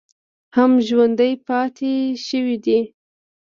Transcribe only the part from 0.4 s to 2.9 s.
هم ژوندی پاتې شوی دی